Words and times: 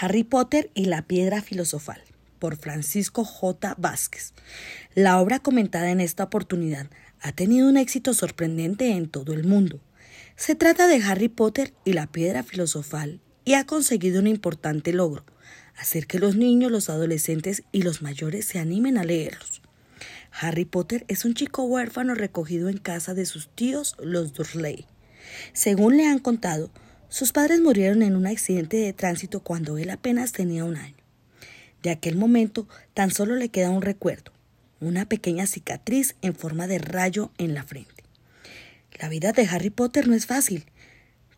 Harry 0.00 0.22
Potter 0.22 0.70
y 0.74 0.84
la 0.84 1.02
piedra 1.02 1.42
filosofal 1.42 2.00
por 2.38 2.56
Francisco 2.56 3.24
J. 3.24 3.74
Vázquez. 3.78 4.32
La 4.94 5.20
obra 5.20 5.40
comentada 5.40 5.90
en 5.90 6.00
esta 6.00 6.24
oportunidad 6.24 6.88
ha 7.20 7.32
tenido 7.32 7.68
un 7.68 7.76
éxito 7.76 8.14
sorprendente 8.14 8.92
en 8.92 9.08
todo 9.08 9.32
el 9.32 9.44
mundo. 9.44 9.80
Se 10.36 10.54
trata 10.54 10.86
de 10.86 11.02
Harry 11.02 11.28
Potter 11.28 11.74
y 11.84 11.94
la 11.94 12.06
piedra 12.06 12.44
filosofal 12.44 13.20
y 13.44 13.54
ha 13.54 13.64
conseguido 13.66 14.20
un 14.20 14.28
importante 14.28 14.92
logro, 14.92 15.24
hacer 15.76 16.06
que 16.06 16.20
los 16.20 16.36
niños, 16.36 16.70
los 16.70 16.90
adolescentes 16.90 17.64
y 17.72 17.82
los 17.82 18.00
mayores 18.00 18.44
se 18.44 18.60
animen 18.60 18.98
a 18.98 19.04
leerlos. 19.04 19.62
Harry 20.30 20.64
Potter 20.64 21.06
es 21.08 21.24
un 21.24 21.34
chico 21.34 21.64
huérfano 21.64 22.14
recogido 22.14 22.68
en 22.68 22.78
casa 22.78 23.14
de 23.14 23.26
sus 23.26 23.48
tíos, 23.48 23.96
los 24.00 24.32
Dursley. 24.32 24.86
Según 25.54 25.96
le 25.96 26.06
han 26.06 26.20
contado, 26.20 26.70
sus 27.08 27.32
padres 27.32 27.60
murieron 27.60 28.02
en 28.02 28.16
un 28.16 28.26
accidente 28.26 28.76
de 28.76 28.92
tránsito 28.92 29.40
cuando 29.40 29.78
él 29.78 29.90
apenas 29.90 30.32
tenía 30.32 30.64
un 30.64 30.76
año. 30.76 30.96
De 31.82 31.90
aquel 31.90 32.16
momento 32.16 32.68
tan 32.94 33.10
solo 33.10 33.34
le 33.34 33.48
queda 33.48 33.70
un 33.70 33.82
recuerdo, 33.82 34.32
una 34.80 35.08
pequeña 35.08 35.46
cicatriz 35.46 36.16
en 36.22 36.34
forma 36.34 36.66
de 36.66 36.78
rayo 36.78 37.30
en 37.38 37.54
la 37.54 37.62
frente. 37.62 38.04
La 39.00 39.08
vida 39.08 39.32
de 39.32 39.46
Harry 39.46 39.70
Potter 39.70 40.08
no 40.08 40.14
es 40.14 40.26
fácil, 40.26 40.66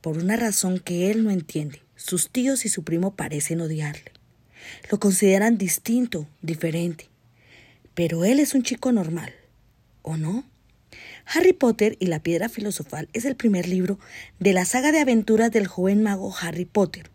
por 0.00 0.18
una 0.18 0.36
razón 0.36 0.78
que 0.78 1.10
él 1.10 1.24
no 1.24 1.30
entiende. 1.30 1.82
Sus 1.96 2.30
tíos 2.30 2.64
y 2.64 2.68
su 2.68 2.84
primo 2.84 3.16
parecen 3.16 3.60
odiarle. 3.60 4.12
Lo 4.90 5.00
consideran 5.00 5.58
distinto, 5.58 6.28
diferente. 6.42 7.08
Pero 7.94 8.24
él 8.24 8.38
es 8.38 8.54
un 8.54 8.62
chico 8.62 8.92
normal, 8.92 9.34
¿o 10.02 10.16
no? 10.16 10.44
Harry 11.26 11.52
Potter 11.52 11.96
y 12.00 12.06
la 12.06 12.22
Piedra 12.22 12.48
Filosofal 12.48 13.08
es 13.12 13.24
el 13.24 13.36
primer 13.36 13.68
libro 13.68 13.98
de 14.38 14.52
la 14.52 14.64
saga 14.64 14.92
de 14.92 15.00
aventuras 15.00 15.50
del 15.50 15.66
joven 15.66 16.02
mago 16.02 16.34
Harry 16.40 16.64
Potter. 16.64 17.10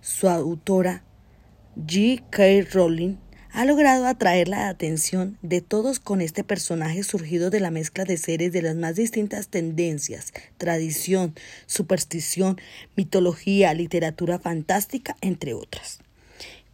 Su 0.00 0.28
autora, 0.28 1.04
G.K. 1.76 2.70
Rowling, 2.72 3.16
ha 3.56 3.64
logrado 3.64 4.06
atraer 4.06 4.48
la 4.48 4.68
atención 4.68 5.38
de 5.40 5.62
todos 5.62 5.98
con 5.98 6.20
este 6.20 6.44
personaje 6.44 7.02
surgido 7.02 7.48
de 7.48 7.60
la 7.60 7.70
mezcla 7.70 8.04
de 8.04 8.18
seres 8.18 8.52
de 8.52 8.60
las 8.60 8.76
más 8.76 8.96
distintas 8.96 9.48
tendencias, 9.48 10.34
tradición, 10.58 11.34
superstición, 11.64 12.60
mitología, 12.96 13.72
literatura 13.72 14.38
fantástica, 14.38 15.16
entre 15.22 15.54
otras. 15.54 16.00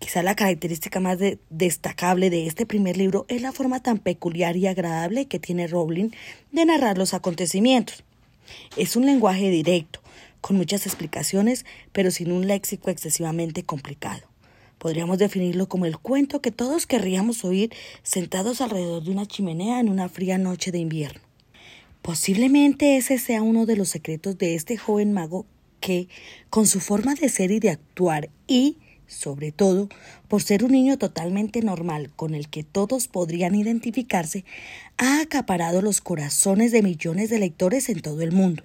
Quizá 0.02 0.24
la 0.24 0.34
característica 0.34 0.98
más 0.98 1.18
destacable 1.48 2.28
de 2.28 2.48
este 2.48 2.66
primer 2.66 2.96
libro 2.96 3.24
es 3.28 3.40
la 3.40 3.52
forma 3.52 3.84
tan 3.84 3.98
peculiar 3.98 4.56
y 4.56 4.66
agradable 4.66 5.26
que 5.26 5.38
tiene 5.38 5.68
Rowling 5.68 6.10
de 6.50 6.64
narrar 6.64 6.98
los 6.98 7.14
acontecimientos. 7.14 8.02
Es 8.76 8.96
un 8.96 9.06
lenguaje 9.06 9.48
directo, 9.48 10.00
con 10.40 10.56
muchas 10.56 10.86
explicaciones, 10.86 11.64
pero 11.92 12.10
sin 12.10 12.32
un 12.32 12.48
léxico 12.48 12.90
excesivamente 12.90 13.62
complicado. 13.62 14.22
Podríamos 14.78 15.18
definirlo 15.18 15.68
como 15.68 15.86
el 15.86 15.96
cuento 15.98 16.42
que 16.42 16.50
todos 16.50 16.88
querríamos 16.88 17.44
oír 17.44 17.72
sentados 18.02 18.60
alrededor 18.60 19.04
de 19.04 19.12
una 19.12 19.26
chimenea 19.26 19.78
en 19.78 19.88
una 19.88 20.08
fría 20.08 20.36
noche 20.36 20.72
de 20.72 20.78
invierno. 20.78 21.20
Posiblemente 22.02 22.96
ese 22.96 23.18
sea 23.18 23.42
uno 23.42 23.66
de 23.66 23.76
los 23.76 23.90
secretos 23.90 24.36
de 24.36 24.56
este 24.56 24.76
joven 24.76 25.12
mago 25.12 25.46
que, 25.78 26.08
con 26.50 26.66
su 26.66 26.80
forma 26.80 27.14
de 27.14 27.28
ser 27.28 27.52
y 27.52 27.60
de 27.60 27.70
actuar 27.70 28.30
y 28.48 28.78
sobre 29.12 29.52
todo 29.52 29.88
por 30.28 30.42
ser 30.42 30.64
un 30.64 30.72
niño 30.72 30.98
totalmente 30.98 31.60
normal 31.60 32.10
con 32.16 32.34
el 32.34 32.48
que 32.48 32.64
todos 32.64 33.08
podrían 33.08 33.54
identificarse, 33.54 34.44
ha 34.96 35.20
acaparado 35.20 35.82
los 35.82 36.00
corazones 36.00 36.72
de 36.72 36.82
millones 36.82 37.30
de 37.30 37.38
lectores 37.38 37.88
en 37.88 38.00
todo 38.00 38.22
el 38.22 38.32
mundo. 38.32 38.62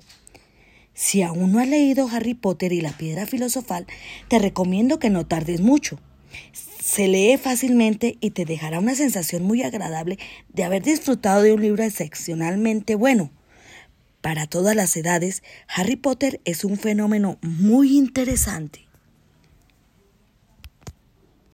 Si 0.93 1.21
aún 1.21 1.51
no 1.51 1.59
has 1.59 1.67
leído 1.67 2.09
Harry 2.11 2.33
Potter 2.33 2.73
y 2.73 2.81
la 2.81 2.97
piedra 2.97 3.27
filosofal, 3.27 3.85
te 4.29 4.39
recomiendo 4.39 4.97
que 4.97 5.11
no 5.11 5.27
tardes 5.27 5.61
mucho. 5.61 5.99
Se 6.83 7.07
lee 7.07 7.37
fácilmente 7.37 8.17
y 8.19 8.31
te 8.31 8.45
dejará 8.45 8.79
una 8.79 8.95
sensación 8.95 9.43
muy 9.43 9.61
agradable 9.61 10.17
de 10.49 10.63
haber 10.63 10.81
disfrutado 10.81 11.43
de 11.43 11.53
un 11.53 11.61
libro 11.61 11.83
excepcionalmente 11.83 12.95
bueno. 12.95 13.29
Para 14.21 14.47
todas 14.47 14.75
las 14.75 14.97
edades, 14.97 15.43
Harry 15.67 15.97
Potter 15.97 16.41
es 16.45 16.63
un 16.63 16.77
fenómeno 16.77 17.37
muy 17.41 17.95
interesante. 17.95 18.86